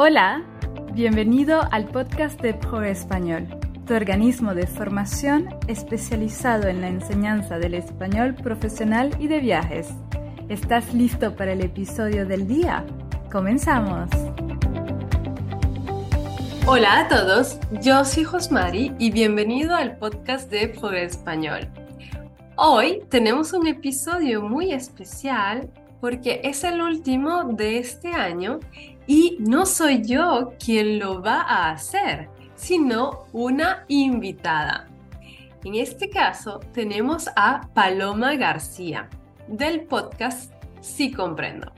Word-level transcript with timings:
Hola, 0.00 0.44
bienvenido 0.92 1.60
al 1.72 1.86
podcast 1.86 2.40
de 2.40 2.54
Pro 2.54 2.84
Español, 2.84 3.48
tu 3.84 3.94
organismo 3.94 4.54
de 4.54 4.68
formación 4.68 5.48
especializado 5.66 6.68
en 6.68 6.80
la 6.80 6.86
enseñanza 6.86 7.58
del 7.58 7.74
español 7.74 8.36
profesional 8.36 9.10
y 9.18 9.26
de 9.26 9.40
viajes. 9.40 9.88
¿Estás 10.48 10.94
listo 10.94 11.34
para 11.34 11.50
el 11.50 11.62
episodio 11.62 12.26
del 12.26 12.46
día? 12.46 12.86
¡Comenzamos! 13.32 14.08
Hola 16.64 17.00
a 17.00 17.08
todos, 17.08 17.58
yo 17.82 18.04
soy 18.04 18.22
Josmari 18.22 18.94
y 19.00 19.10
bienvenido 19.10 19.74
al 19.74 19.96
podcast 19.96 20.48
de 20.48 20.68
Pro 20.68 20.92
Español. 20.92 21.66
Hoy 22.54 23.02
tenemos 23.08 23.52
un 23.52 23.66
episodio 23.66 24.42
muy 24.42 24.72
especial 24.72 25.68
porque 26.00 26.40
es 26.44 26.62
el 26.62 26.82
último 26.82 27.42
de 27.52 27.78
este 27.78 28.12
año 28.12 28.60
y 29.08 29.38
no 29.40 29.64
soy 29.64 30.04
yo 30.04 30.52
quien 30.62 30.98
lo 30.98 31.22
va 31.22 31.40
a 31.40 31.70
hacer, 31.70 32.28
sino 32.54 33.24
una 33.32 33.84
invitada. 33.88 34.86
En 35.64 35.74
este 35.74 36.10
caso 36.10 36.60
tenemos 36.72 37.28
a 37.34 37.68
Paloma 37.74 38.36
García 38.36 39.08
del 39.48 39.80
podcast 39.80 40.52
Sí 40.82 41.10
Comprendo. 41.10 41.72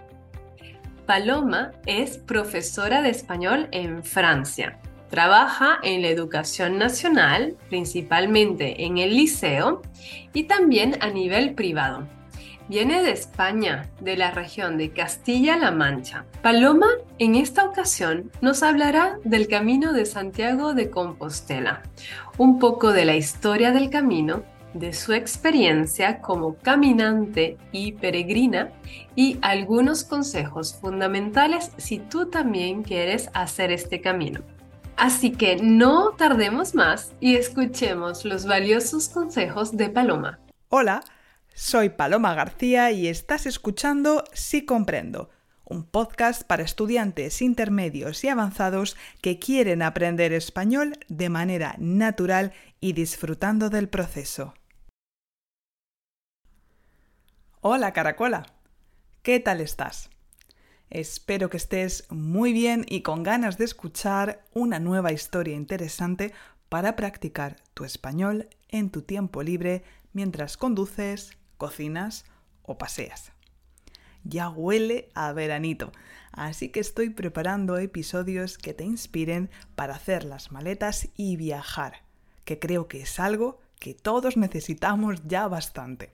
Paloma 1.07 1.71
es 1.87 2.19
profesora 2.19 3.01
de 3.01 3.11
español 3.11 3.69
en 3.71 4.03
Francia. 4.03 4.79
Trabaja 5.09 5.79
en 5.85 6.03
la 6.03 6.09
educación 6.09 6.79
nacional, 6.79 7.57
principalmente 7.69 8.85
en 8.85 8.99
el 8.99 9.17
liceo 9.17 9.83
y 10.33 10.45
también 10.45 10.97
a 11.01 11.11
nivel 11.11 11.55
privado. 11.55 12.09
Viene 12.71 13.03
de 13.03 13.11
España, 13.11 13.91
de 14.01 14.17
la 14.17 14.31
región 14.31 14.79
de 14.79 14.93
Castilla-La 14.93 15.73
Mancha. 15.73 16.25
Paloma, 16.41 16.87
en 17.19 17.35
esta 17.35 17.65
ocasión, 17.65 18.31
nos 18.43 18.63
hablará 18.63 19.19
del 19.25 19.49
Camino 19.49 19.93
de 19.93 20.07
Santiago 20.07 20.73
de 20.73 20.89
Compostela, 20.89 21.83
un 22.39 22.61
poco 22.61 22.93
de 22.93 23.05
la 23.05 23.17
historia 23.17 23.73
del 23.73 23.91
camino, 23.91 24.45
de 24.73 24.93
su 24.93 25.15
experiencia 25.15 26.21
como 26.21 26.59
caminante 26.59 27.59
y 27.73 27.91
peregrina 27.91 28.71
y 29.17 29.41
algunos 29.43 30.05
consejos 30.05 30.79
fundamentales 30.81 31.73
si 31.77 31.99
tú 31.99 32.27
también 32.27 32.85
quieres 32.85 33.31
hacer 33.35 33.73
este 33.73 34.01
camino. 34.01 34.43
Así 34.97 35.33
que 35.33 35.57
no 35.57 36.11
tardemos 36.11 36.77
más 36.77 37.15
y 37.19 37.35
escuchemos 37.35 38.25
los 38.25 38.47
valiosos 38.47 39.09
consejos 39.09 39.77
de 39.77 39.89
Paloma. 39.89 40.39
Hola. 40.69 41.03
Soy 41.63 41.91
Paloma 41.91 42.35
García 42.35 42.91
y 42.91 43.07
estás 43.07 43.45
escuchando 43.45 44.25
Sí 44.33 44.65
Comprendo, 44.65 45.29
un 45.67 45.85
podcast 45.85 46.43
para 46.43 46.63
estudiantes 46.63 47.43
intermedios 47.43 48.25
y 48.25 48.29
avanzados 48.29 48.97
que 49.21 49.39
quieren 49.39 49.83
aprender 49.83 50.33
español 50.33 50.95
de 51.09 51.29
manera 51.29 51.77
natural 51.79 52.55
y 52.81 52.95
disfrutando 52.95 53.69
del 53.69 53.91
proceso. 53.91 54.55
Hola 57.61 57.93
Caracola, 57.93 58.47
¿qué 59.23 59.39
tal 59.39 59.61
estás? 59.61 60.09
Espero 60.89 61.51
que 61.51 61.59
estés 61.59 62.07
muy 62.09 62.55
bien 62.55 62.87
y 62.89 63.03
con 63.03 63.23
ganas 63.23 63.59
de 63.59 63.67
escuchar 63.67 64.47
una 64.55 64.81
nueva 64.81 65.13
historia 65.13 65.57
interesante 65.57 66.33
para 66.71 66.97
practicar 66.97 67.57
tu 67.75 67.85
español 67.85 68.49
en 68.71 68.89
tu 68.89 69.03
tiempo 69.03 69.43
libre 69.43 69.85
mientras 70.15 70.57
conduces, 70.57 71.37
cocinas 71.61 72.25
o 72.63 72.79
paseas. 72.79 73.33
Ya 74.25 74.49
huele 74.49 75.11
a 75.15 75.33
veranito, 75.33 75.93
así 76.33 76.71
que 76.71 76.81
estoy 76.81 77.11
preparando 77.11 77.77
episodios 77.77 78.57
que 78.57 78.73
te 78.73 78.85
inspiren 78.85 79.51
para 79.77 79.95
hacer 79.95 80.25
las 80.25 80.53
maletas 80.53 81.11
y 81.17 81.37
viajar, 81.37 82.03
que 82.45 82.59
creo 82.59 82.89
que 82.89 83.03
es 83.03 83.21
algo 83.21 83.61
que 83.79 83.93
todos 83.93 84.39
necesitamos 84.39 85.21
ya 85.27 85.47
bastante. 85.49 86.13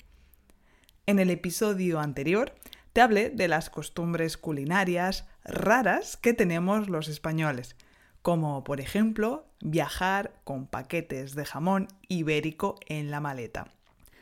En 1.06 1.20
el 1.20 1.30
episodio 1.30 2.00
anterior 2.00 2.52
te 2.92 3.00
hablé 3.00 3.30
de 3.30 3.46
las 3.46 3.70
costumbres 3.70 4.36
culinarias 4.36 5.28
raras 5.44 6.16
que 6.16 6.32
tenemos 6.34 6.88
los 6.88 7.06
españoles, 7.06 7.76
como 8.22 8.64
por 8.64 8.80
ejemplo 8.80 9.46
viajar 9.60 10.40
con 10.42 10.66
paquetes 10.66 11.36
de 11.36 11.44
jamón 11.44 11.86
ibérico 12.08 12.74
en 12.88 13.12
la 13.12 13.20
maleta. 13.20 13.70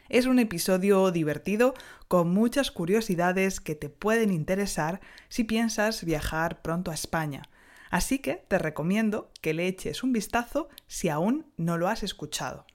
Es 0.09 0.27
un 0.27 0.39
episodio 0.39 1.11
divertido 1.11 1.75
con 2.09 2.33
muchas 2.33 2.71
curiosidades 2.71 3.61
que 3.61 3.75
te 3.75 3.89
pueden 3.89 4.31
interesar 4.33 5.01
si 5.29 5.45
piensas 5.45 6.05
viajar 6.05 6.61
pronto 6.61 6.91
a 6.91 6.95
España. 6.95 7.43
Así 7.91 8.19
que 8.19 8.45
te 8.49 8.59
recomiendo 8.59 9.31
que 9.41 9.55
le 9.55 9.67
eches 9.67 10.03
un 10.03 10.13
vistazo 10.13 10.69
si 10.87 11.09
aún 11.09 11.47
no 11.57 11.79
lo 11.79 11.89
has 11.89 12.03
escuchado. 12.03 12.67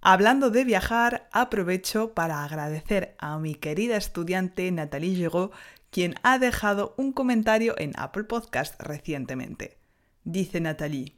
Hablando 0.00 0.50
de 0.50 0.64
viajar, 0.64 1.28
aprovecho 1.32 2.14
para 2.14 2.44
agradecer 2.44 3.16
a 3.18 3.38
mi 3.38 3.54
querida 3.54 3.96
estudiante 3.96 4.70
Nathalie 4.70 5.14
Giraud, 5.14 5.50
quien 5.90 6.14
ha 6.22 6.38
dejado 6.38 6.94
un 6.96 7.12
comentario 7.12 7.74
en 7.78 7.92
Apple 7.96 8.24
Podcast 8.24 8.80
recientemente. 8.80 9.78
Dice 10.24 10.60
Nathalie, 10.60 11.16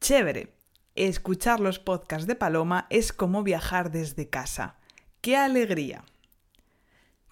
chévere, 0.00 0.55
Escuchar 0.96 1.60
los 1.60 1.78
podcasts 1.78 2.26
de 2.26 2.36
Paloma 2.36 2.86
es 2.88 3.12
como 3.12 3.42
viajar 3.42 3.90
desde 3.90 4.30
casa. 4.30 4.76
¡Qué 5.20 5.36
alegría! 5.36 6.06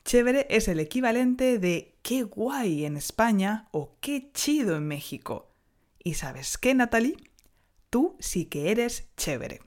Chévere 0.04 0.46
es 0.50 0.68
el 0.68 0.80
equivalente 0.80 1.58
de 1.58 1.96
qué 2.02 2.24
guay 2.24 2.84
en 2.84 2.98
España 2.98 3.68
o 3.70 3.96
qué 4.02 4.30
chido 4.34 4.76
en 4.76 4.86
México. 4.86 5.50
¿Y 5.98 6.12
sabes 6.12 6.58
qué, 6.58 6.74
Natalie? 6.74 7.16
Tú 7.88 8.16
sí 8.20 8.44
que 8.44 8.70
eres 8.70 9.08
chévere. 9.16 9.60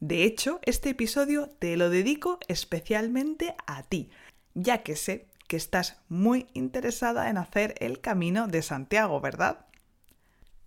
De 0.00 0.24
hecho, 0.24 0.58
este 0.64 0.88
episodio 0.88 1.48
te 1.60 1.76
lo 1.76 1.90
dedico 1.90 2.40
especialmente 2.48 3.54
a 3.68 3.84
ti, 3.84 4.10
ya 4.54 4.82
que 4.82 4.96
sé 4.96 5.28
que 5.46 5.56
estás 5.56 6.02
muy 6.08 6.48
interesada 6.54 7.30
en 7.30 7.38
hacer 7.38 7.76
el 7.78 8.00
camino 8.00 8.48
de 8.48 8.62
Santiago, 8.62 9.20
¿verdad? 9.20 9.66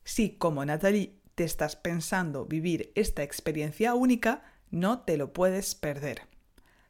Sí, 0.05 0.37
como 0.39 0.63
Natalie 0.63 1.18
te 1.39 1.45
estás 1.45 1.77
pensando 1.77 2.45
vivir 2.45 2.91
esta 2.95 3.23
experiencia 3.23 3.93
única, 3.93 4.43
no 4.71 5.03
te 5.03 5.15
lo 5.15 5.31
puedes 5.31 5.73
perder. 5.73 6.23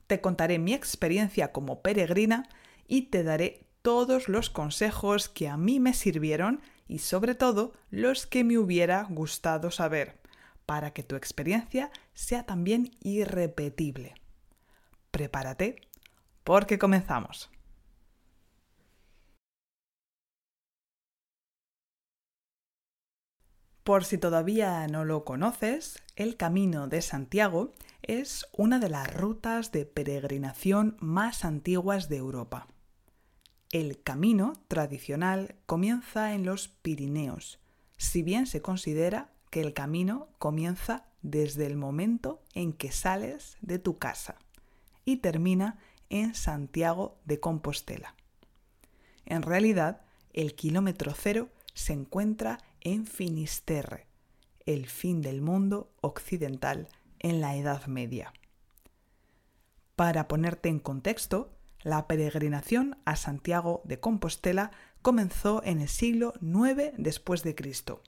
Te 0.08 0.22
contaré 0.22 0.58
mi 0.58 0.74
experiencia 0.74 1.52
como 1.52 1.84
peregrina 1.84 2.50
y 2.88 3.12
te 3.12 3.22
daré 3.22 3.68
todos 3.84 4.28
los 4.28 4.50
consejos 4.50 5.30
que 5.30 5.50
a 5.50 5.56
mí 5.56 5.80
me 5.80 5.94
sirvieron 5.94 6.62
y 6.88 6.98
sobre 6.98 7.36
todo 7.36 7.74
los 7.92 8.26
que 8.26 8.44
me 8.44 8.58
hubiera 8.58 9.04
gustado 9.04 9.70
saber, 9.70 10.20
para 10.66 10.94
que 10.94 11.04
tu 11.04 11.16
experiencia 11.16 11.92
sea 12.16 12.48
también 12.48 12.90
irrepetible. 13.04 14.16
Prepárate, 15.12 15.80
porque 16.44 16.80
comenzamos. 16.80 17.52
Por 23.90 24.06
si 24.06 24.20
todavía 24.20 24.86
no 24.86 25.04
lo 25.04 25.26
conoces, 25.26 26.04
el 26.16 26.38
Camino 26.38 26.88
de 26.88 27.02
Santiago 27.02 27.72
es 28.04 28.46
una 28.56 28.78
de 28.78 28.88
las 28.88 29.12
rutas 29.12 29.72
de 29.72 29.88
peregrinación 29.88 30.96
más 31.00 31.44
antiguas 31.44 32.08
de 32.08 32.18
Europa. 32.18 32.68
El 33.72 34.00
camino 34.04 34.54
tradicional 34.68 35.56
comienza 35.66 36.36
en 36.36 36.46
los 36.46 36.68
Pirineos, 36.68 37.58
si 37.98 38.22
bien 38.22 38.46
se 38.46 38.62
considera 38.62 39.32
que 39.50 39.60
el 39.60 39.74
camino 39.74 40.28
comienza 40.38 41.08
desde 41.24 41.66
el 41.66 41.76
momento 41.76 42.44
en 42.54 42.74
que 42.74 42.92
sales 42.92 43.58
de 43.62 43.80
tu 43.80 43.98
casa 43.98 44.36
y 45.04 45.18
termina 45.18 45.80
en 46.12 46.36
Santiago 46.36 47.18
de 47.26 47.40
Compostela. 47.40 48.14
En 49.26 49.42
realidad, 49.42 50.02
el 50.32 50.54
kilómetro 50.54 51.12
cero 51.16 51.50
se 51.74 51.94
encuentra 51.94 52.60
en 52.82 53.06
Finisterre, 53.06 54.08
el 54.66 54.88
fin 54.88 55.22
del 55.22 55.42
mundo 55.42 55.92
occidental 56.02 56.88
en 57.20 57.42
la 57.42 57.56
Edad 57.56 57.86
Media. 57.88 58.34
Para 59.96 60.28
ponerte 60.28 60.70
en 60.70 60.80
contexto, 60.80 61.52
la 61.82 62.08
peregrinación 62.08 62.98
a 63.06 63.16
Santiago 63.16 63.82
de 63.86 64.00
Compostela 64.00 64.72
comenzó 65.02 65.62
en 65.64 65.82
el 65.82 65.88
siglo 65.90 66.34
IX 66.42 66.94
después 66.98 67.44
de 67.44 67.56
Cristo. 67.56 68.02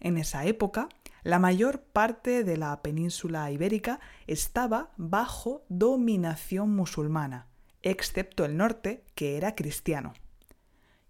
En 0.00 0.18
esa 0.18 0.44
época, 0.44 0.88
la 1.22 1.38
mayor 1.38 1.80
parte 1.80 2.44
de 2.44 2.56
la 2.56 2.82
península 2.82 3.50
ibérica 3.50 4.00
estaba 4.26 4.92
bajo 4.96 5.64
dominación 5.68 6.74
musulmana, 6.76 7.48
excepto 7.82 8.44
el 8.44 8.56
norte, 8.56 9.04
que 9.14 9.36
era 9.36 9.54
cristiano. 9.54 10.12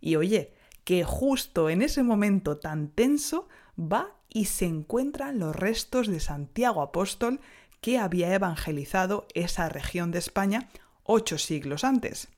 Y 0.00 0.17
oye, 0.17 0.53
que 0.84 1.04
justo 1.04 1.70
en 1.70 1.82
ese 1.82 2.02
momento 2.02 2.58
tan 2.58 2.88
tenso 2.88 3.48
va 3.78 4.14
y 4.28 4.46
se 4.46 4.66
encuentran 4.66 5.38
los 5.38 5.56
restos 5.56 6.08
de 6.08 6.20
Santiago 6.20 6.82
Apóstol 6.82 7.40
que 7.81 7.98
había 7.98 8.32
evangelizado 8.34 9.26
esa 9.34 9.69
región 9.69 10.10
de 10.10 10.19
España 10.19 10.69
ocho 11.02 11.38
siglos 11.38 11.84
antes. 11.84 12.28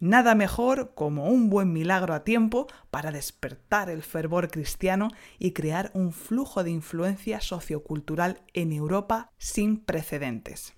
Nada 0.00 0.34
mejor 0.34 0.94
como 0.94 1.28
un 1.28 1.50
buen 1.50 1.74
milagro 1.74 2.14
a 2.14 2.24
tiempo 2.24 2.66
para 2.90 3.12
despertar 3.12 3.90
el 3.90 4.02
fervor 4.02 4.50
cristiano 4.50 5.08
y 5.38 5.52
crear 5.52 5.90
un 5.92 6.12
flujo 6.12 6.64
de 6.64 6.70
influencia 6.70 7.42
sociocultural 7.42 8.40
en 8.54 8.72
Europa 8.72 9.30
sin 9.36 9.78
precedentes. 9.78 10.72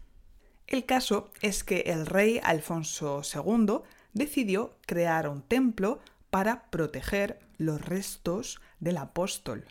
El 0.67 0.87
caso 0.87 1.31
es 1.41 1.63
que 1.63 1.81
el 1.87 2.07
rey 2.07 2.41
Alfonso 2.43 3.23
II 3.23 3.83
decidió 4.13 4.77
crear 4.87 5.29
un 5.29 5.43
templo 5.43 6.01
para 6.33 6.71
proteger 6.71 7.41
los 7.59 7.79
restos 7.79 8.63
del 8.81 8.97
apóstol. 8.97 9.67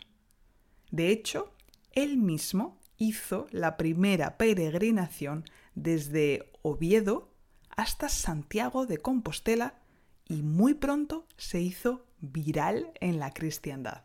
De 0.92 1.08
hecho, 1.08 1.52
él 1.90 2.18
mismo 2.18 2.78
hizo 2.98 3.48
la 3.50 3.76
primera 3.76 4.38
peregrinación 4.38 5.44
desde 5.74 6.52
Oviedo 6.62 7.34
hasta 7.68 8.08
Santiago 8.08 8.86
de 8.86 8.98
Compostela 8.98 9.80
y 10.28 10.42
muy 10.42 10.74
pronto 10.74 11.26
se 11.36 11.60
hizo 11.60 12.06
viral 12.20 12.92
en 13.00 13.18
la 13.18 13.32
cristiandad. 13.32 14.04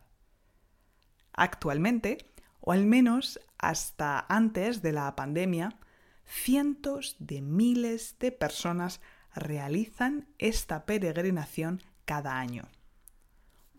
Actualmente, 1.34 2.18
o 2.60 2.72
al 2.72 2.88
menos 2.88 3.40
hasta 3.60 4.26
antes 4.30 4.82
de 4.82 4.94
la 4.94 5.16
pandemia, 5.16 5.78
cientos 6.26 7.18
de 7.20 7.44
miles 7.44 8.16
de 8.18 8.32
personas 8.32 9.00
realizan 9.36 10.28
esta 10.40 10.88
peregrinación 10.88 11.84
cada 12.08 12.40
año. 12.40 12.64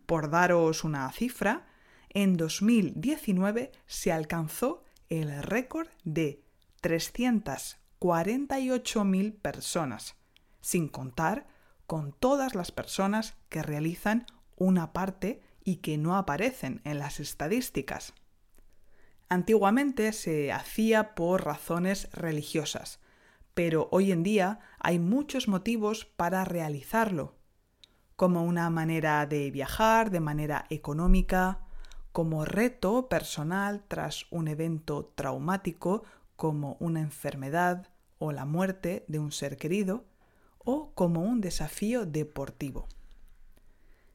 Por 0.06 0.30
daros 0.30 0.84
una 0.84 1.10
cifra, 1.10 1.66
en 2.10 2.36
2019 2.36 3.72
se 3.86 4.12
alcanzó 4.12 4.84
el 5.08 5.42
récord 5.42 5.88
de 6.04 6.44
348.000 6.82 9.40
personas, 9.40 10.14
sin 10.60 10.86
contar 10.88 11.48
con 11.86 12.12
todas 12.12 12.54
las 12.54 12.70
personas 12.70 13.38
que 13.48 13.62
realizan 13.62 14.26
una 14.56 14.92
parte 14.92 15.40
y 15.64 15.76
que 15.76 15.96
no 15.96 16.14
aparecen 16.16 16.82
en 16.84 16.98
las 16.98 17.20
estadísticas. 17.20 18.12
Antiguamente 19.30 20.12
se 20.12 20.52
hacía 20.52 21.14
por 21.14 21.46
razones 21.46 22.10
religiosas, 22.12 23.00
pero 23.54 23.88
hoy 23.90 24.12
en 24.12 24.22
día 24.22 24.60
hay 24.78 24.98
muchos 24.98 25.48
motivos 25.48 26.04
para 26.04 26.44
realizarlo, 26.44 27.37
como 28.18 28.42
una 28.42 28.68
manera 28.68 29.24
de 29.26 29.48
viajar 29.52 30.10
de 30.10 30.18
manera 30.18 30.66
económica, 30.70 31.60
como 32.10 32.44
reto 32.44 33.08
personal 33.08 33.84
tras 33.86 34.26
un 34.32 34.48
evento 34.48 35.12
traumático 35.14 36.02
como 36.34 36.76
una 36.80 36.98
enfermedad 36.98 37.86
o 38.18 38.32
la 38.32 38.44
muerte 38.44 39.04
de 39.06 39.20
un 39.20 39.30
ser 39.30 39.56
querido, 39.56 40.04
o 40.58 40.90
como 40.96 41.22
un 41.22 41.40
desafío 41.40 42.06
deportivo. 42.06 42.88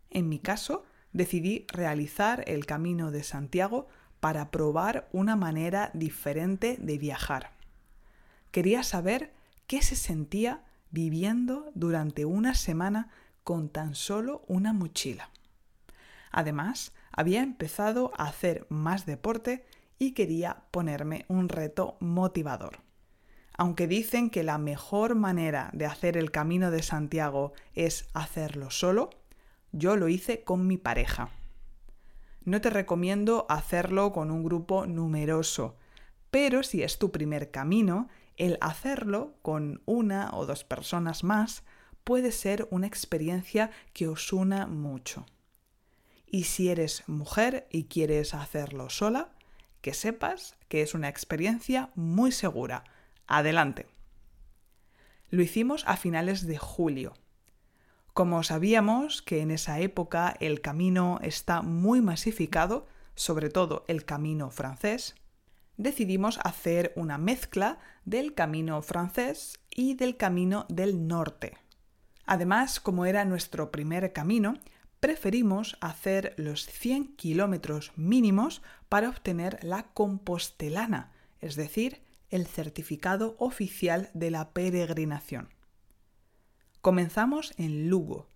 En 0.10 0.28
mi 0.28 0.38
caso, 0.38 0.84
decidí 1.14 1.66
realizar 1.72 2.44
el 2.46 2.66
Camino 2.66 3.10
de 3.10 3.24
Santiago 3.24 3.88
para 4.20 4.52
probar 4.52 5.08
una 5.14 5.38
manera 5.38 5.92
diferente 5.94 6.76
de 6.78 6.98
viajar. 6.98 7.52
Quería 8.52 8.84
saber 8.84 9.32
qué 9.66 9.82
se 9.82 9.96
sentía 9.96 10.66
viviendo 10.92 11.72
durante 11.74 12.26
una 12.26 12.54
semana 12.54 13.10
con 13.44 13.70
tan 13.70 13.96
solo 13.96 14.44
una 14.48 14.74
mochila. 14.74 15.30
Además, 16.32 16.94
había 17.12 17.42
empezado 17.42 18.12
a 18.18 18.28
hacer 18.28 18.66
más 18.70 19.06
deporte 19.06 19.66
y 20.00 20.12
quería 20.12 20.64
ponerme 20.72 21.26
un 21.28 21.50
reto 21.50 21.98
motivador. 22.00 22.80
Aunque 23.56 23.88
dicen 23.88 24.30
que 24.30 24.44
la 24.44 24.58
mejor 24.58 25.16
manera 25.16 25.70
de 25.74 25.86
hacer 25.86 26.18
el 26.18 26.32
camino 26.32 26.72
de 26.72 26.82
Santiago 26.82 27.54
es 27.76 28.08
hacerlo 28.14 28.72
solo, 28.72 29.12
yo 29.72 29.96
lo 29.96 30.08
hice 30.08 30.44
con 30.44 30.66
mi 30.66 30.78
pareja. 30.78 31.30
No 32.44 32.62
te 32.62 32.70
recomiendo 32.70 33.46
hacerlo 33.50 34.12
con 34.12 34.32
un 34.32 34.44
grupo 34.44 34.86
numeroso, 34.86 35.78
pero 36.32 36.64
si 36.64 36.82
es 36.82 36.98
tu 36.98 37.12
primer 37.12 37.52
camino, 37.52 38.10
el 38.38 38.58
hacerlo 38.60 39.36
con 39.44 39.82
una 39.86 40.32
o 40.34 40.46
dos 40.46 40.64
personas 40.64 41.24
más 41.24 41.64
puede 42.04 42.32
ser 42.32 42.68
una 42.72 42.88
experiencia 42.88 43.72
que 43.94 44.08
os 44.08 44.34
una 44.34 44.68
mucho. 44.68 45.26
Y 46.26 46.46
si 46.46 46.70
eres 46.70 47.04
mujer 47.08 47.68
y 47.70 47.86
quieres 47.86 48.34
hacerlo 48.34 48.90
sola, 48.90 49.34
que 49.82 49.94
sepas 49.94 50.56
que 50.68 50.82
es 50.82 50.94
una 50.94 51.10
experiencia 51.10 51.92
muy 51.96 52.32
segura. 52.32 52.84
Adelante. 53.28 53.88
Lo 55.30 55.42
hicimos 55.42 55.84
a 55.88 55.98
finales 55.98 56.46
de 56.48 56.58
julio 56.58 57.14
como 58.14 58.44
sabíamos 58.44 59.24
que 59.24 59.42
en 59.42 59.50
esa 59.50 59.80
época 59.80 60.36
el 60.40 60.62
camino 60.62 61.18
está 61.24 61.64
muy 61.64 62.00
masificado, 62.00 62.86
sobre 63.16 63.50
todo 63.50 63.86
el 63.88 64.06
camino 64.06 64.52
francés, 64.52 65.16
decidimos 65.78 66.40
hacer 66.44 66.94
una 66.96 67.18
mezcla 67.18 67.80
del 68.06 68.36
camino 68.36 68.84
francés 68.84 69.60
y 69.72 69.96
del 69.96 70.16
camino 70.16 70.68
del 70.70 71.08
norte. 71.08 71.58
Además, 72.26 72.80
como 72.80 73.06
era 73.06 73.26
nuestro 73.26 73.72
primer 73.72 74.14
camino, 74.14 74.56
preferimos 75.00 75.78
hacer 75.82 76.34
los 76.38 76.66
100 76.66 77.16
kilómetros 77.16 77.92
mínimos 77.96 78.62
para 78.88 79.10
obtener 79.10 79.60
la 79.62 79.84
compostelana, 79.94 81.12
es 81.42 81.56
decir, 81.56 82.02
el 82.30 82.48
certificado 82.48 83.36
oficial 83.38 84.10
de 84.14 84.32
la 84.32 84.52
peregrinación. 84.54 85.50
Comenzamos 86.82 87.54
en 87.58 87.90
Lugo 87.90 88.30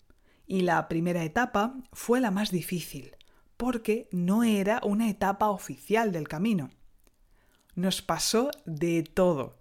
y 0.45 0.61
la 0.61 0.87
primera 0.87 1.23
etapa 1.23 1.75
fue 1.93 2.19
la 2.21 2.31
más 2.31 2.51
difícil 2.51 3.15
porque 3.57 4.07
no 4.11 4.43
era 4.43 4.79
una 4.83 5.09
etapa 5.09 5.49
oficial 5.49 6.11
del 6.11 6.27
camino. 6.27 6.69
Nos 7.75 8.01
pasó 8.01 8.51
de 8.65 9.03
todo. 9.03 9.57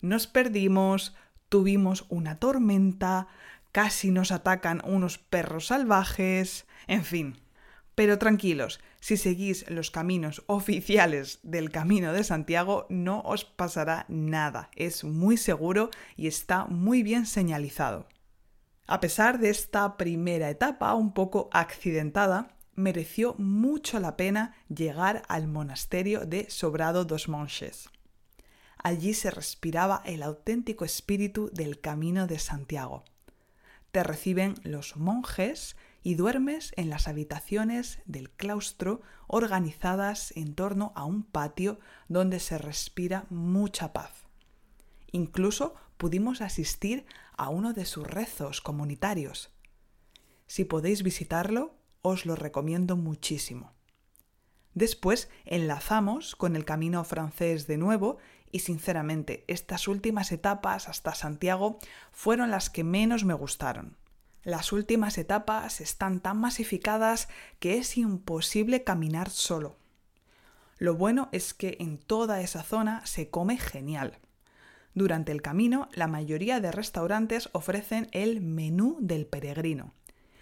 Nos 0.00 0.26
perdimos, 0.26 1.14
tuvimos 1.48 2.06
una 2.08 2.38
tormenta, 2.38 3.28
casi 3.76 4.10
nos 4.10 4.32
atacan 4.32 4.80
unos 4.86 5.18
perros 5.18 5.66
salvajes, 5.66 6.64
en 6.86 7.04
fin. 7.04 7.36
Pero 7.94 8.16
tranquilos, 8.16 8.80
si 9.00 9.18
seguís 9.18 9.68
los 9.68 9.90
caminos 9.90 10.44
oficiales 10.46 11.40
del 11.42 11.70
Camino 11.70 12.14
de 12.14 12.24
Santiago 12.24 12.86
no 12.88 13.20
os 13.20 13.44
pasará 13.44 14.06
nada. 14.08 14.70
Es 14.76 15.04
muy 15.04 15.36
seguro 15.36 15.90
y 16.16 16.26
está 16.26 16.64
muy 16.64 17.02
bien 17.02 17.26
señalizado. 17.26 18.08
A 18.86 18.98
pesar 19.00 19.40
de 19.40 19.50
esta 19.50 19.98
primera 19.98 20.48
etapa 20.48 20.94
un 20.94 21.12
poco 21.12 21.50
accidentada, 21.52 22.56
mereció 22.76 23.34
mucho 23.36 24.00
la 24.00 24.16
pena 24.16 24.54
llegar 24.74 25.20
al 25.28 25.48
monasterio 25.48 26.24
de 26.24 26.48
Sobrado 26.48 27.04
dos 27.04 27.28
Monches. 27.28 27.90
Allí 28.82 29.12
se 29.12 29.30
respiraba 29.30 30.00
el 30.06 30.22
auténtico 30.22 30.86
espíritu 30.86 31.50
del 31.52 31.78
Camino 31.82 32.26
de 32.26 32.38
Santiago. 32.38 33.04
Te 33.96 34.02
reciben 34.02 34.56
los 34.62 34.98
monjes 34.98 35.74
y 36.02 36.16
duermes 36.16 36.74
en 36.76 36.90
las 36.90 37.08
habitaciones 37.08 37.98
del 38.04 38.28
claustro 38.28 39.00
organizadas 39.26 40.34
en 40.36 40.54
torno 40.54 40.92
a 40.94 41.06
un 41.06 41.22
patio 41.22 41.78
donde 42.06 42.38
se 42.38 42.58
respira 42.58 43.24
mucha 43.30 43.94
paz. 43.94 44.12
Incluso 45.12 45.76
pudimos 45.96 46.42
asistir 46.42 47.06
a 47.38 47.48
uno 47.48 47.72
de 47.72 47.86
sus 47.86 48.06
rezos 48.06 48.60
comunitarios. 48.60 49.48
Si 50.46 50.66
podéis 50.66 51.02
visitarlo, 51.02 51.74
os 52.02 52.26
lo 52.26 52.36
recomiendo 52.36 52.98
muchísimo. 52.98 53.75
Después 54.76 55.30
enlazamos 55.46 56.36
con 56.36 56.54
el 56.54 56.66
camino 56.66 57.02
francés 57.02 57.66
de 57.66 57.78
nuevo 57.78 58.18
y 58.52 58.58
sinceramente 58.58 59.42
estas 59.48 59.88
últimas 59.88 60.32
etapas 60.32 60.90
hasta 60.90 61.14
Santiago 61.14 61.78
fueron 62.12 62.50
las 62.50 62.68
que 62.68 62.84
menos 62.84 63.24
me 63.24 63.32
gustaron. 63.32 63.96
Las 64.42 64.72
últimas 64.72 65.16
etapas 65.16 65.80
están 65.80 66.20
tan 66.20 66.38
masificadas 66.38 67.28
que 67.58 67.78
es 67.78 67.96
imposible 67.96 68.84
caminar 68.84 69.30
solo. 69.30 69.78
Lo 70.76 70.94
bueno 70.94 71.30
es 71.32 71.54
que 71.54 71.78
en 71.80 71.96
toda 71.96 72.42
esa 72.42 72.62
zona 72.62 73.04
se 73.06 73.30
come 73.30 73.56
genial. 73.56 74.18
Durante 74.92 75.32
el 75.32 75.40
camino, 75.40 75.88
la 75.94 76.06
mayoría 76.06 76.60
de 76.60 76.70
restaurantes 76.70 77.48
ofrecen 77.52 78.08
el 78.12 78.42
menú 78.42 78.98
del 79.00 79.24
peregrino. 79.24 79.94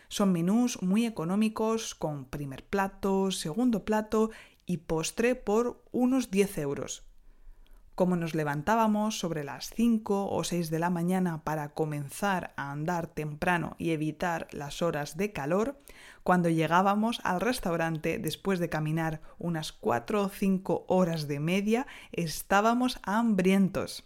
Son 0.08 0.32
menús 0.32 0.82
muy 0.82 1.06
económicos 1.06 1.94
con 1.94 2.24
primer 2.24 2.64
plato, 2.64 3.30
segundo 3.30 3.84
plato 3.84 4.30
y 4.66 4.78
postre 4.78 5.34
por 5.34 5.82
unos 5.92 6.30
10 6.30 6.58
euros. 6.58 7.04
Como 7.94 8.16
nos 8.16 8.34
levantábamos 8.34 9.20
sobre 9.20 9.44
las 9.44 9.70
5 9.70 10.28
o 10.28 10.42
6 10.42 10.68
de 10.70 10.80
la 10.80 10.90
mañana 10.90 11.44
para 11.44 11.68
comenzar 11.68 12.52
a 12.56 12.72
andar 12.72 13.06
temprano 13.06 13.76
y 13.78 13.92
evitar 13.92 14.48
las 14.50 14.82
horas 14.82 15.16
de 15.16 15.32
calor, 15.32 15.78
cuando 16.24 16.48
llegábamos 16.48 17.20
al 17.22 17.40
restaurante 17.40 18.18
después 18.18 18.58
de 18.58 18.68
caminar 18.68 19.20
unas 19.38 19.70
4 19.70 20.22
o 20.22 20.28
5 20.28 20.86
horas 20.88 21.28
de 21.28 21.38
media, 21.38 21.86
estábamos 22.10 22.98
hambrientos. 23.04 24.04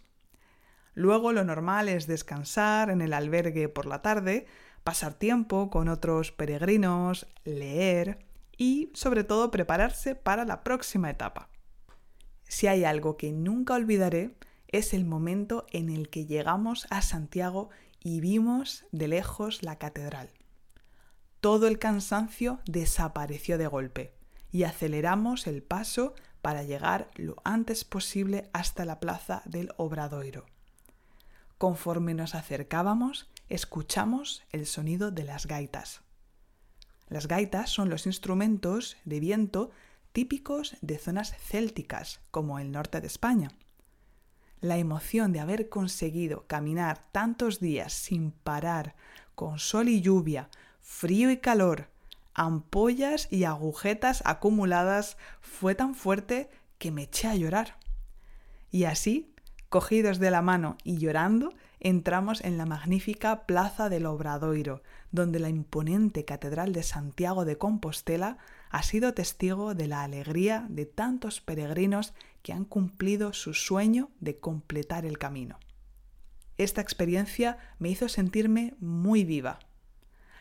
Luego 0.93 1.31
lo 1.31 1.43
normal 1.43 1.89
es 1.89 2.05
descansar 2.05 2.91
en 2.91 3.01
el 3.01 3.13
albergue 3.13 3.69
por 3.69 3.87
la 3.87 4.03
tarde, 4.03 4.45
pasar 4.83 5.13
tiempo 5.13 5.69
con 5.69 5.87
otros 5.87 6.31
peregrinos, 6.31 7.27
leer 7.43 8.25
y 8.57 8.91
sobre 8.93 9.23
todo 9.23 9.51
prepararse 9.51 10.15
para 10.15 10.45
la 10.45 10.63
próxima 10.63 11.09
etapa. 11.09 11.49
Si 12.47 12.67
hay 12.67 12.83
algo 12.83 13.15
que 13.17 13.31
nunca 13.31 13.75
olvidaré 13.75 14.35
es 14.67 14.93
el 14.93 15.05
momento 15.05 15.65
en 15.71 15.89
el 15.89 16.09
que 16.09 16.25
llegamos 16.25 16.87
a 16.89 17.01
Santiago 17.01 17.69
y 17.99 18.21
vimos 18.21 18.85
de 18.91 19.07
lejos 19.07 19.63
la 19.63 19.77
catedral. 19.77 20.29
Todo 21.41 21.67
el 21.67 21.79
cansancio 21.79 22.59
desapareció 22.65 23.57
de 23.57 23.67
golpe 23.67 24.13
y 24.51 24.63
aceleramos 24.63 25.47
el 25.47 25.63
paso 25.63 26.13
para 26.41 26.63
llegar 26.63 27.09
lo 27.15 27.35
antes 27.43 27.83
posible 27.83 28.49
hasta 28.53 28.85
la 28.85 28.99
plaza 28.99 29.41
del 29.45 29.71
Obradoiro. 29.77 30.45
Conforme 31.57 32.13
nos 32.13 32.35
acercábamos, 32.35 33.29
escuchamos 33.49 34.43
el 34.51 34.65
sonido 34.65 35.11
de 35.11 35.23
las 35.23 35.47
gaitas. 35.47 36.01
Las 37.07 37.27
gaitas 37.27 37.69
son 37.69 37.89
los 37.89 38.05
instrumentos 38.05 38.97
de 39.05 39.19
viento 39.19 39.71
típicos 40.11 40.77
de 40.81 40.97
zonas 40.97 41.35
célticas, 41.37 42.21
como 42.31 42.59
el 42.59 42.71
norte 42.71 43.01
de 43.01 43.07
España. 43.07 43.51
La 44.61 44.77
emoción 44.77 45.33
de 45.33 45.39
haber 45.39 45.69
conseguido 45.69 46.45
caminar 46.47 47.09
tantos 47.11 47.59
días 47.59 47.93
sin 47.93 48.31
parar, 48.31 48.95
con 49.35 49.59
sol 49.59 49.89
y 49.89 50.01
lluvia, 50.01 50.49
frío 50.81 51.31
y 51.31 51.37
calor, 51.37 51.89
ampollas 52.33 53.27
y 53.31 53.45
agujetas 53.45 54.21
acumuladas, 54.25 55.17
fue 55.41 55.75
tan 55.75 55.95
fuerte 55.95 56.49
que 56.77 56.91
me 56.91 57.03
eché 57.03 57.27
a 57.27 57.35
llorar. 57.35 57.77
Y 58.71 58.83
así 58.83 59.33
Cogidos 59.69 60.17
de 60.17 60.31
la 60.31 60.41
mano 60.41 60.77
y 60.83 60.97
llorando, 60.97 61.53
entramos 61.79 62.41
en 62.43 62.57
la 62.57 62.65
magnífica 62.65 63.45
Plaza 63.45 63.89
del 63.89 64.05
Obradoiro, 64.05 64.81
donde 65.11 65.39
la 65.39 65.49
imponente 65.49 66.25
Catedral 66.25 66.73
de 66.73 66.83
Santiago 66.83 67.45
de 67.45 67.57
Compostela 67.57 68.37
ha 68.69 68.83
sido 68.83 69.13
testigo 69.13 69.73
de 69.75 69.87
la 69.87 70.03
alegría 70.03 70.65
de 70.69 70.85
tantos 70.85 71.41
peregrinos 71.41 72.13
que 72.41 72.53
han 72.53 72.65
cumplido 72.65 73.33
su 73.33 73.53
sueño 73.53 74.09
de 74.19 74.39
completar 74.39 75.05
el 75.05 75.17
camino. 75.17 75.57
Esta 76.57 76.81
experiencia 76.81 77.57
me 77.79 77.89
hizo 77.89 78.09
sentirme 78.09 78.75
muy 78.79 79.23
viva. 79.23 79.59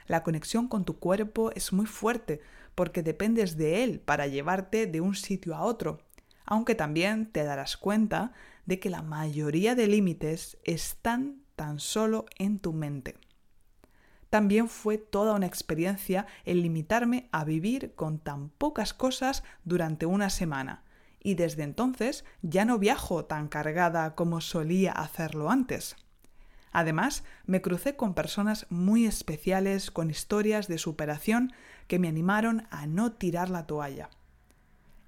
La 0.07 0.23
conexión 0.23 0.67
con 0.67 0.85
tu 0.85 0.99
cuerpo 0.99 1.53
es 1.53 1.73
muy 1.73 1.87
fuerte 1.87 2.41
porque 2.75 3.03
dependes 3.03 3.57
de 3.57 3.85
él 3.85 4.01
para 4.01 4.27
llevarte 4.27 4.87
de 4.87 5.01
un 5.01 5.15
sitio 5.15 5.55
a 5.55 5.63
otro, 5.63 6.01
aunque 6.49 6.75
también 6.75 7.31
te 7.31 7.45
darás 7.45 7.77
cuenta 7.77 8.33
de 8.65 8.81
que 8.81 8.89
la 8.89 9.03
mayoría 9.03 9.75
de 9.75 9.87
límites 9.87 10.57
están 10.65 11.43
tan 11.57 11.79
solo 11.79 12.25
en 12.39 12.59
tu 12.59 12.73
mente. 12.73 13.17
También 14.31 14.69
fue 14.69 14.97
toda 14.97 15.35
una 15.35 15.47
experiencia 15.47 16.27
el 16.47 16.63
limitarme 16.63 17.29
a 17.33 17.45
vivir 17.45 17.95
con 17.95 18.19
tan 18.19 18.49
pocas 18.49 18.95
cosas 18.95 19.45
durante 19.65 20.07
una 20.07 20.31
semana, 20.31 20.85
y 21.21 21.35
desde 21.35 21.65
entonces 21.65 22.25
ya 22.41 22.65
no 22.65 22.79
viajo 22.79 23.27
tan 23.27 23.49
cargada 23.49 24.15
como 24.15 24.41
solía 24.41 24.93
hacerlo 24.93 25.51
antes. 25.51 25.97
Además, 26.73 27.25
me 27.45 27.61
crucé 27.61 27.95
con 27.95 28.15
personas 28.15 28.67
muy 28.71 29.05
especiales 29.05 29.91
con 29.91 30.11
historias 30.11 30.67
de 30.67 30.79
superación 30.79 31.53
que 31.89 31.99
me 31.99 32.09
animaron 32.09 32.67
a 32.71 32.87
no 32.87 33.13
tirar 33.13 33.51
la 33.51 33.67
toalla. 33.67 34.09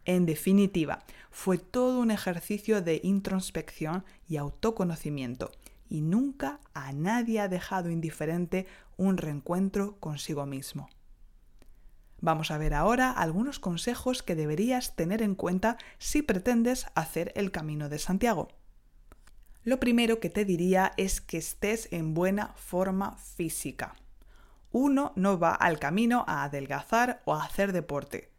En 0.04 0.26
definitiva, 0.26 1.00
fue 1.30 1.58
todo 1.58 2.00
un 2.00 2.10
ejercicio 2.10 2.82
de 2.82 3.00
introspección 3.02 4.04
y 4.28 4.36
autoconocimiento, 4.36 5.52
y 5.88 6.00
nunca 6.00 6.60
a 6.74 6.92
nadie 6.92 7.40
ha 7.40 7.48
dejado 7.48 7.90
indiferente 7.90 8.66
un 8.96 9.16
reencuentro 9.16 9.96
consigo 10.00 10.46
mismo. 10.46 10.88
Vamos 12.20 12.50
a 12.50 12.58
ver 12.58 12.74
ahora 12.74 13.10
algunos 13.10 13.58
consejos 13.58 14.22
que 14.22 14.34
deberías 14.34 14.94
tener 14.94 15.22
en 15.22 15.34
cuenta 15.34 15.78
si 15.98 16.22
pretendes 16.22 16.86
hacer 16.94 17.32
el 17.34 17.50
Camino 17.50 17.88
de 17.88 17.98
Santiago. 17.98 18.48
Lo 19.62 19.80
primero 19.80 20.20
que 20.20 20.30
te 20.30 20.44
diría 20.44 20.92
es 20.96 21.20
que 21.20 21.38
estés 21.38 21.88
en 21.92 22.14
buena 22.14 22.54
forma 22.56 23.16
física. 23.16 23.94
Uno 24.70 25.12
no 25.16 25.38
va 25.38 25.54
al 25.54 25.78
camino 25.78 26.24
a 26.28 26.44
adelgazar 26.44 27.22
o 27.24 27.34
a 27.34 27.44
hacer 27.44 27.72
deporte. 27.72 28.29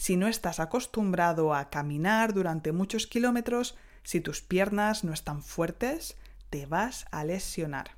Si 0.00 0.16
no 0.16 0.28
estás 0.28 0.60
acostumbrado 0.60 1.52
a 1.52 1.68
caminar 1.68 2.32
durante 2.32 2.72
muchos 2.72 3.06
kilómetros, 3.06 3.76
si 4.02 4.22
tus 4.22 4.40
piernas 4.40 5.04
no 5.04 5.12
están 5.12 5.42
fuertes, 5.42 6.16
te 6.48 6.64
vas 6.64 7.04
a 7.10 7.22
lesionar. 7.22 7.90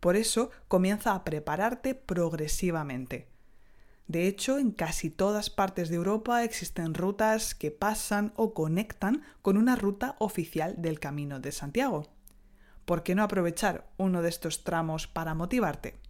Por 0.00 0.16
eso 0.16 0.50
comienza 0.66 1.14
a 1.14 1.22
prepararte 1.22 1.94
progresivamente. 1.94 3.28
De 4.08 4.26
hecho, 4.26 4.58
en 4.58 4.72
casi 4.72 5.08
todas 5.08 5.48
partes 5.48 5.90
de 5.90 5.94
Europa 5.94 6.42
existen 6.42 6.92
rutas 6.92 7.54
que 7.54 7.70
pasan 7.70 8.32
o 8.34 8.52
conectan 8.52 9.22
con 9.42 9.58
una 9.58 9.76
ruta 9.76 10.16
oficial 10.18 10.74
del 10.76 10.98
Camino 10.98 11.38
de 11.38 11.52
Santiago. 11.52 12.08
¿Por 12.84 13.04
qué 13.04 13.14
no 13.14 13.22
aprovechar 13.22 13.86
uno 13.96 14.22
de 14.22 14.28
estos 14.28 14.64
tramos 14.64 15.06
para 15.06 15.34
motivarte? 15.34 16.00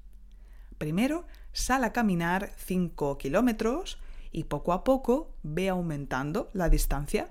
Primero, 0.78 1.26
sal 1.52 1.84
a 1.84 1.92
caminar 1.92 2.54
5 2.56 3.18
kilómetros 3.18 3.98
y 4.36 4.44
poco 4.44 4.74
a 4.74 4.84
poco 4.84 5.32
ve 5.42 5.70
aumentando 5.70 6.50
la 6.52 6.68
distancia. 6.68 7.26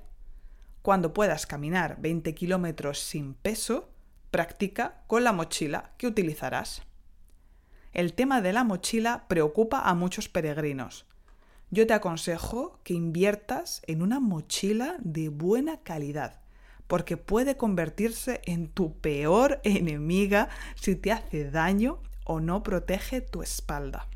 Cuando 0.81 1.13
puedas 1.13 1.45
caminar 1.45 2.01
20 2.01 2.33
kilómetros 2.33 2.99
sin 2.99 3.35
peso, 3.35 3.89
practica 4.31 5.03
con 5.05 5.23
la 5.23 5.31
mochila 5.31 5.91
que 5.99 6.07
utilizarás. 6.07 6.81
El 7.93 8.13
tema 8.13 8.41
de 8.41 8.53
la 8.53 8.63
mochila 8.63 9.27
preocupa 9.27 9.81
a 9.81 9.93
muchos 9.93 10.29
peregrinos. 10.29 11.05
Yo 11.69 11.85
te 11.85 11.93
aconsejo 11.93 12.79
que 12.83 12.95
inviertas 12.95 13.83
en 13.85 14.01
una 14.01 14.19
mochila 14.19 14.95
de 14.99 15.29
buena 15.29 15.81
calidad, 15.83 16.41
porque 16.87 17.17
puede 17.17 17.55
convertirse 17.55 18.41
en 18.45 18.67
tu 18.67 18.97
peor 18.97 19.61
enemiga 19.63 20.49
si 20.73 20.95
te 20.95 21.11
hace 21.11 21.51
daño 21.51 21.99
o 22.25 22.39
no 22.39 22.63
protege 22.63 23.21
tu 23.21 23.43
espalda. 23.43 24.09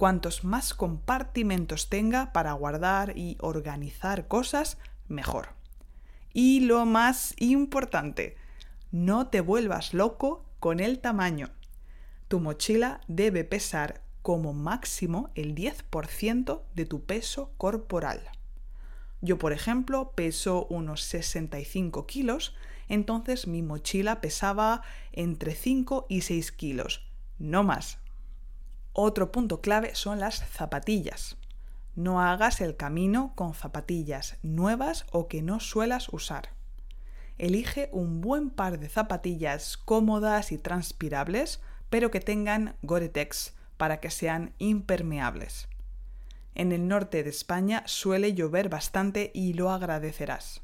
Cuantos 0.00 0.44
más 0.44 0.72
compartimentos 0.72 1.90
tenga 1.90 2.32
para 2.32 2.54
guardar 2.54 3.18
y 3.18 3.36
organizar 3.38 4.28
cosas, 4.28 4.78
mejor. 5.08 5.50
Y 6.32 6.60
lo 6.60 6.86
más 6.86 7.34
importante, 7.36 8.38
no 8.92 9.26
te 9.26 9.42
vuelvas 9.42 9.92
loco 9.92 10.46
con 10.58 10.80
el 10.80 11.00
tamaño. 11.00 11.50
Tu 12.28 12.40
mochila 12.40 13.02
debe 13.08 13.44
pesar 13.44 14.00
como 14.22 14.54
máximo 14.54 15.28
el 15.34 15.54
10% 15.54 16.62
de 16.74 16.86
tu 16.86 17.04
peso 17.04 17.52
corporal. 17.58 18.22
Yo, 19.20 19.36
por 19.36 19.52
ejemplo, 19.52 20.12
peso 20.12 20.66
unos 20.70 21.02
65 21.02 22.06
kilos, 22.06 22.56
entonces 22.88 23.46
mi 23.46 23.60
mochila 23.60 24.22
pesaba 24.22 24.80
entre 25.12 25.54
5 25.54 26.06
y 26.08 26.22
6 26.22 26.52
kilos, 26.52 27.06
no 27.38 27.64
más. 27.64 27.98
Otro 28.92 29.30
punto 29.30 29.60
clave 29.60 29.94
son 29.94 30.18
las 30.18 30.36
zapatillas. 30.48 31.36
No 31.94 32.20
hagas 32.20 32.60
el 32.60 32.76
camino 32.76 33.32
con 33.34 33.54
zapatillas 33.54 34.38
nuevas 34.42 35.06
o 35.12 35.28
que 35.28 35.42
no 35.42 35.60
suelas 35.60 36.08
usar. 36.08 36.50
Elige 37.38 37.88
un 37.92 38.20
buen 38.20 38.50
par 38.50 38.78
de 38.78 38.88
zapatillas 38.88 39.76
cómodas 39.76 40.52
y 40.52 40.58
transpirables, 40.58 41.60
pero 41.88 42.10
que 42.10 42.20
tengan 42.20 42.76
Gore-Tex 42.82 43.54
para 43.76 44.00
que 44.00 44.10
sean 44.10 44.54
impermeables. 44.58 45.68
En 46.54 46.72
el 46.72 46.88
norte 46.88 47.22
de 47.22 47.30
España 47.30 47.82
suele 47.86 48.34
llover 48.34 48.68
bastante 48.68 49.30
y 49.32 49.54
lo 49.54 49.70
agradecerás. 49.70 50.62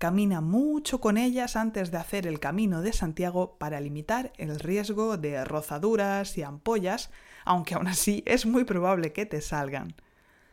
Camina 0.00 0.40
mucho 0.40 0.98
con 0.98 1.18
ellas 1.18 1.56
antes 1.56 1.90
de 1.90 1.98
hacer 1.98 2.26
el 2.26 2.40
camino 2.40 2.80
de 2.80 2.94
Santiago 2.94 3.58
para 3.58 3.82
limitar 3.82 4.32
el 4.38 4.58
riesgo 4.58 5.18
de 5.18 5.44
rozaduras 5.44 6.38
y 6.38 6.42
ampollas, 6.42 7.10
aunque 7.44 7.74
aún 7.74 7.86
así 7.86 8.22
es 8.24 8.46
muy 8.46 8.64
probable 8.64 9.12
que 9.12 9.26
te 9.26 9.42
salgan. 9.42 9.94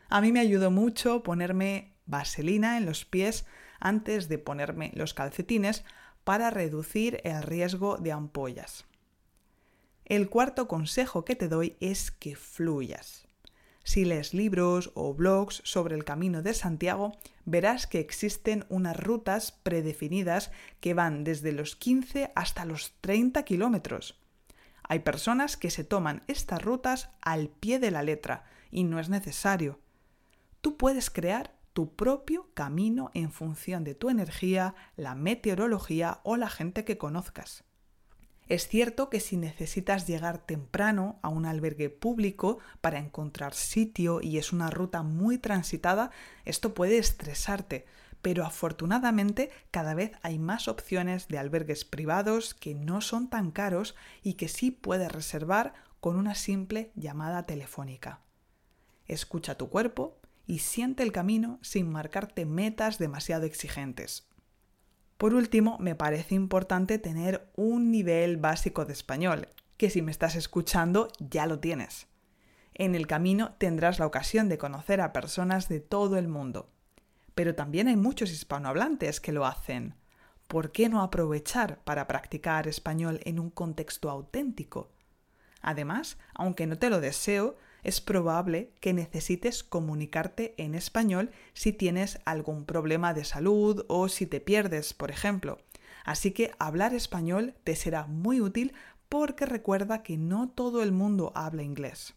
A 0.09 0.19
mí 0.19 0.33
me 0.33 0.41
ayudó 0.41 0.69
mucho 0.69 1.23
ponerme 1.23 1.93
vaselina 2.05 2.75
en 2.77 2.85
los 2.85 3.05
pies 3.05 3.45
antes 3.79 4.27
de 4.27 4.37
ponerme 4.37 4.91
los 4.95 5.13
calcetines 5.13 5.85
para 6.25 6.49
reducir 6.49 7.21
el 7.23 7.41
riesgo 7.41 7.95
de 7.95 8.11
ampollas. 8.11 8.83
El 10.03 10.29
cuarto 10.29 10.67
consejo 10.67 11.23
que 11.23 11.37
te 11.37 11.47
doy 11.47 11.77
es 11.79 12.11
que 12.11 12.35
fluyas. 12.35 13.26
Si 13.87 14.03
lees 14.03 14.33
libros 14.33 14.91
o 14.95 15.13
blogs 15.13 15.61
sobre 15.63 15.95
el 15.95 16.03
Camino 16.03 16.41
de 16.41 16.53
Santiago, 16.53 17.15
verás 17.45 17.87
que 17.87 18.01
existen 18.01 18.65
unas 18.67 18.97
rutas 18.97 19.53
predefinidas 19.63 20.51
que 20.81 20.93
van 20.93 21.23
desde 21.23 21.53
los 21.53 21.77
15 21.77 22.33
hasta 22.35 22.65
los 22.65 22.95
30 22.99 23.43
kilómetros. 23.43 24.19
Hay 24.83 24.99
personas 24.99 25.55
que 25.55 25.71
se 25.71 25.85
toman 25.85 26.21
estas 26.27 26.61
rutas 26.61 27.11
al 27.21 27.47
pie 27.47 27.79
de 27.79 27.91
la 27.91 28.03
letra 28.03 28.43
y 28.71 28.83
no 28.83 28.99
es 28.99 29.07
necesario. 29.07 29.79
Tú 30.59 30.75
puedes 30.75 31.09
crear 31.09 31.55
tu 31.71 31.95
propio 31.95 32.49
camino 32.53 33.09
en 33.13 33.31
función 33.31 33.85
de 33.85 33.95
tu 33.95 34.09
energía, 34.09 34.75
la 34.97 35.15
meteorología 35.15 36.19
o 36.23 36.35
la 36.35 36.49
gente 36.49 36.83
que 36.83 36.97
conozcas. 36.97 37.63
Es 38.47 38.69
cierto 38.69 39.09
que 39.09 39.19
si 39.19 39.35
necesitas 39.35 40.07
llegar 40.07 40.37
temprano 40.37 41.19
a 41.21 41.27
un 41.27 41.45
albergue 41.45 41.89
público 41.89 42.59
para 42.79 42.99
encontrar 42.99 43.53
sitio 43.53 44.21
y 44.21 44.37
es 44.37 44.53
una 44.53 44.69
ruta 44.69 45.03
muy 45.03 45.37
transitada, 45.37 46.11
esto 46.45 46.73
puede 46.73 46.97
estresarte, 46.97 47.85
pero 48.21 48.45
afortunadamente 48.45 49.51
cada 49.69 49.93
vez 49.93 50.13
hay 50.21 50.39
más 50.39 50.69
opciones 50.69 51.27
de 51.27 51.37
albergues 51.39 51.83
privados 51.83 52.53
que 52.53 52.73
no 52.73 53.01
son 53.01 53.29
tan 53.29 53.51
caros 53.51 53.95
y 54.23 54.35
que 54.35 54.47
sí 54.47 54.71
puedes 54.71 55.11
reservar 55.11 55.73
con 55.99 56.15
una 56.15 56.33
simple 56.33 56.91
llamada 56.95 57.45
telefónica. 57.45 58.21
Escucha 59.07 59.55
tu 59.55 59.69
cuerpo 59.69 60.19
y 60.45 60.59
siente 60.59 61.03
el 61.03 61.11
camino 61.11 61.59
sin 61.61 61.89
marcarte 61.91 62.45
metas 62.45 62.97
demasiado 62.97 63.45
exigentes. 63.45 64.29
Por 65.17 65.33
último, 65.33 65.77
me 65.79 65.95
parece 65.95 66.35
importante 66.35 66.99
tener 66.99 67.49
un 67.55 67.91
nivel 67.91 68.37
básico 68.37 68.85
de 68.85 68.93
español, 68.93 69.47
que 69.77 69.89
si 69.89 70.01
me 70.01 70.11
estás 70.11 70.35
escuchando 70.35 71.07
ya 71.19 71.47
lo 71.47 71.59
tienes. 71.59 72.07
En 72.75 72.93
el 72.93 73.07
camino 73.07 73.55
tendrás 73.57 73.97
la 73.97 74.05
ocasión 74.05 74.47
de 74.47 74.59
conocer 74.59 75.01
a 75.01 75.13
personas 75.13 75.69
de 75.69 75.79
todo 75.79 76.17
el 76.17 76.27
mundo. 76.27 76.69
Pero 77.33 77.55
también 77.55 77.87
hay 77.87 77.95
muchos 77.95 78.31
hispanohablantes 78.31 79.19
que 79.19 79.31
lo 79.31 79.47
hacen. 79.47 79.95
¿Por 80.47 80.71
qué 80.71 80.87
no 80.87 81.01
aprovechar 81.01 81.79
para 81.83 82.07
practicar 82.07 82.67
español 82.67 83.19
en 83.23 83.39
un 83.39 83.49
contexto 83.49 84.11
auténtico? 84.11 84.91
Además, 85.61 86.19
aunque 86.35 86.67
no 86.67 86.77
te 86.77 86.91
lo 86.91 87.01
deseo, 87.01 87.57
es 87.83 88.01
probable 88.01 88.71
que 88.79 88.93
necesites 88.93 89.63
comunicarte 89.63 90.53
en 90.57 90.75
español 90.75 91.31
si 91.53 91.73
tienes 91.73 92.19
algún 92.25 92.65
problema 92.65 93.13
de 93.13 93.23
salud 93.23 93.85
o 93.87 94.09
si 94.09 94.25
te 94.25 94.41
pierdes, 94.41 94.93
por 94.93 95.11
ejemplo. 95.11 95.59
Así 96.03 96.31
que 96.31 96.51
hablar 96.59 96.93
español 96.93 97.53
te 97.63 97.75
será 97.75 98.07
muy 98.07 98.41
útil 98.41 98.73
porque 99.09 99.45
recuerda 99.45 100.03
que 100.03 100.17
no 100.17 100.49
todo 100.49 100.83
el 100.83 100.91
mundo 100.91 101.31
habla 101.35 101.63
inglés. 101.63 102.13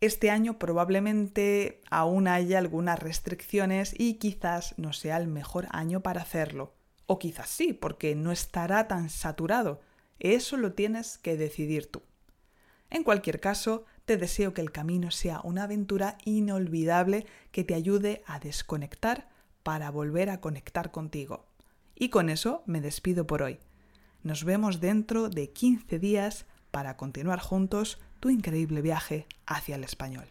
Este 0.00 0.30
año 0.30 0.60
probablemente 0.60 1.80
aún 1.90 2.28
haya 2.28 2.58
algunas 2.58 3.00
restricciones 3.00 3.94
y 3.98 4.14
quizás 4.14 4.74
no 4.76 4.92
sea 4.92 5.16
el 5.16 5.26
mejor 5.26 5.66
año 5.70 6.00
para 6.02 6.22
hacerlo. 6.22 6.74
O 7.06 7.18
quizás 7.18 7.48
sí, 7.48 7.72
porque 7.72 8.14
no 8.14 8.30
estará 8.30 8.86
tan 8.86 9.10
saturado. 9.10 9.80
Eso 10.20 10.56
lo 10.56 10.72
tienes 10.72 11.18
que 11.18 11.36
decidir 11.36 11.90
tú. 11.90 12.02
En 12.90 13.02
cualquier 13.02 13.40
caso, 13.40 13.86
te 14.08 14.16
deseo 14.16 14.54
que 14.54 14.62
el 14.62 14.72
camino 14.72 15.10
sea 15.10 15.42
una 15.44 15.64
aventura 15.64 16.16
inolvidable 16.24 17.26
que 17.52 17.62
te 17.62 17.74
ayude 17.74 18.22
a 18.26 18.40
desconectar 18.40 19.28
para 19.62 19.90
volver 19.90 20.30
a 20.30 20.40
conectar 20.40 20.90
contigo. 20.90 21.44
Y 21.94 22.08
con 22.08 22.30
eso 22.30 22.62
me 22.64 22.80
despido 22.80 23.26
por 23.26 23.42
hoy. 23.42 23.58
Nos 24.22 24.44
vemos 24.44 24.80
dentro 24.80 25.28
de 25.28 25.50
15 25.50 25.98
días 25.98 26.46
para 26.70 26.96
continuar 26.96 27.38
juntos 27.38 27.98
tu 28.18 28.30
increíble 28.30 28.80
viaje 28.80 29.26
hacia 29.44 29.76
el 29.76 29.84
español. 29.84 30.28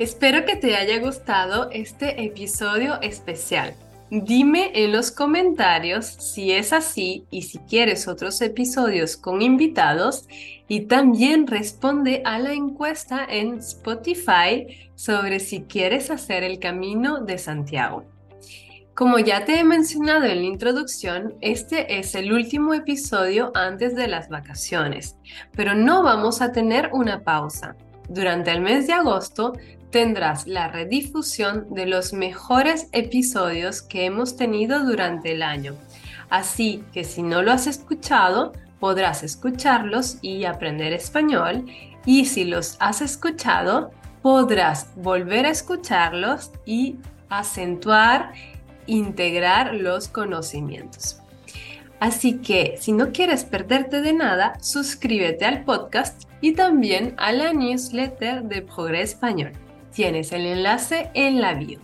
Espero 0.00 0.44
que 0.44 0.56
te 0.56 0.74
haya 0.74 0.98
gustado 0.98 1.70
este 1.70 2.24
episodio 2.24 3.00
especial. 3.00 3.76
Dime 4.10 4.72
en 4.74 4.90
los 4.90 5.12
comentarios 5.12 6.04
si 6.04 6.50
es 6.50 6.72
así 6.72 7.26
y 7.30 7.42
si 7.42 7.58
quieres 7.60 8.08
otros 8.08 8.40
episodios 8.42 9.16
con 9.16 9.40
invitados 9.40 10.26
y 10.66 10.80
también 10.86 11.46
responde 11.46 12.20
a 12.24 12.40
la 12.40 12.52
encuesta 12.52 13.24
en 13.24 13.58
Spotify 13.58 14.90
sobre 14.96 15.38
si 15.38 15.62
quieres 15.62 16.10
hacer 16.10 16.42
el 16.42 16.58
camino 16.58 17.20
de 17.20 17.38
Santiago. 17.38 18.04
Como 18.94 19.20
ya 19.20 19.44
te 19.44 19.60
he 19.60 19.64
mencionado 19.64 20.24
en 20.24 20.40
la 20.40 20.46
introducción, 20.46 21.36
este 21.40 22.00
es 22.00 22.16
el 22.16 22.32
último 22.32 22.74
episodio 22.74 23.52
antes 23.54 23.94
de 23.94 24.08
las 24.08 24.28
vacaciones, 24.28 25.16
pero 25.52 25.76
no 25.76 26.02
vamos 26.02 26.42
a 26.42 26.50
tener 26.50 26.90
una 26.92 27.22
pausa. 27.22 27.76
Durante 28.08 28.50
el 28.50 28.60
mes 28.60 28.88
de 28.88 28.92
agosto 28.92 29.52
tendrás 29.90 30.46
la 30.46 30.68
redifusión 30.68 31.66
de 31.70 31.86
los 31.86 32.12
mejores 32.12 32.88
episodios 32.92 33.82
que 33.82 34.06
hemos 34.06 34.36
tenido 34.36 34.84
durante 34.84 35.32
el 35.32 35.42
año. 35.42 35.76
Así 36.28 36.84
que 36.92 37.04
si 37.04 37.22
no 37.22 37.42
lo 37.42 37.52
has 37.52 37.66
escuchado, 37.66 38.52
podrás 38.78 39.22
escucharlos 39.22 40.18
y 40.22 40.44
aprender 40.44 40.92
español. 40.92 41.66
Y 42.06 42.24
si 42.26 42.44
los 42.44 42.76
has 42.80 43.02
escuchado, 43.02 43.90
podrás 44.22 44.88
volver 44.96 45.46
a 45.46 45.50
escucharlos 45.50 46.50
y 46.64 46.96
acentuar, 47.28 48.32
integrar 48.86 49.74
los 49.74 50.08
conocimientos. 50.08 51.20
Así 52.00 52.38
que 52.38 52.76
si 52.80 52.92
no 52.92 53.12
quieres 53.12 53.44
perderte 53.44 54.00
de 54.00 54.14
nada, 54.14 54.54
suscríbete 54.60 55.44
al 55.44 55.64
podcast 55.64 56.24
y 56.40 56.52
también 56.52 57.14
a 57.18 57.32
la 57.32 57.52
newsletter 57.52 58.44
de 58.44 58.62
Progreso 58.62 59.12
Español. 59.12 59.52
Tienes 59.92 60.32
el 60.32 60.46
enlace 60.46 61.10
en 61.14 61.40
la 61.40 61.54
bio. 61.54 61.80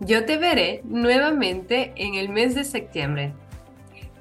Yo 0.00 0.24
te 0.24 0.36
veré 0.36 0.80
nuevamente 0.84 1.92
en 1.96 2.14
el 2.14 2.28
mes 2.28 2.54
de 2.54 2.64
septiembre. 2.64 3.34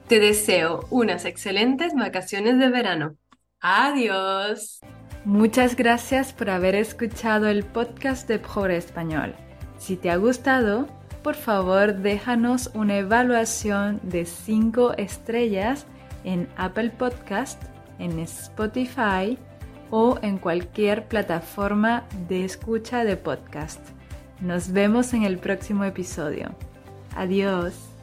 Te 0.08 0.20
deseo 0.20 0.86
unas 0.90 1.26
excelentes 1.26 1.94
vacaciones 1.94 2.58
de 2.58 2.70
verano. 2.70 3.16
Adiós. 3.60 4.80
Muchas 5.26 5.76
gracias 5.76 6.32
por 6.32 6.50
haber 6.50 6.76
escuchado 6.76 7.48
el 7.48 7.64
podcast 7.64 8.28
de 8.28 8.40
Progreso 8.40 8.88
Español. 8.88 9.36
Si 9.78 9.98
te 9.98 10.10
ha 10.10 10.16
gustado, 10.16 10.88
por 11.22 11.36
favor 11.36 11.96
déjanos 11.96 12.72
una 12.74 12.98
evaluación 12.98 14.00
de 14.04 14.26
5 14.26 14.94
estrellas 14.94 15.86
en 16.24 16.48
Apple 16.56 16.92
Podcast, 16.92 17.62
en 18.00 18.20
Spotify 18.20 19.38
o 19.90 20.18
en 20.22 20.38
cualquier 20.38 21.08
plataforma 21.08 22.06
de 22.28 22.46
escucha 22.46 23.04
de 23.04 23.18
podcast. 23.18 23.80
Nos 24.42 24.72
vemos 24.72 25.14
en 25.14 25.24
el 25.24 25.38
próximo 25.38 25.84
episodio. 25.84 26.56
Adiós. 27.16 27.97